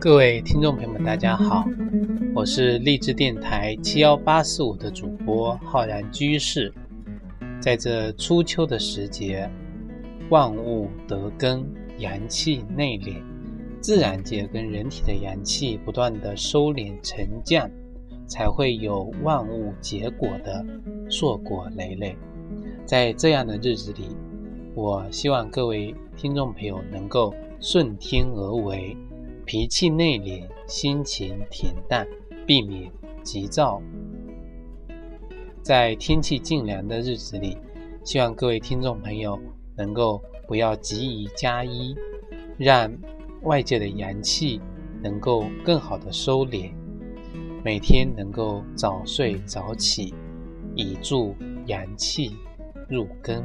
[0.00, 1.64] 各位听众朋友们，大家好，
[2.32, 6.72] 我是励志电台七幺八四五的主播浩然居士。
[7.60, 9.50] 在这初秋的时节，
[10.30, 11.66] 万物得根，
[11.98, 13.16] 阳气内敛，
[13.80, 17.68] 自然界跟人体的阳气不断的收敛沉降，
[18.28, 20.64] 才会有万物结果的
[21.10, 22.16] 硕果累累。
[22.86, 24.16] 在这样的日子里，
[24.76, 28.96] 我希望各位听众朋友能够顺天而为。
[29.48, 32.06] 脾气内敛，心情恬淡，
[32.46, 33.80] 避免急躁。
[35.62, 37.56] 在天气渐凉的日子里，
[38.04, 39.40] 希望各位听众朋友
[39.74, 41.96] 能够不要急于加衣，
[42.58, 42.94] 让
[43.44, 44.60] 外界的阳气
[45.02, 46.70] 能够更好的收敛。
[47.64, 50.12] 每天能够早睡早起，
[50.76, 51.34] 以助
[51.64, 52.36] 阳气
[52.86, 53.42] 入根。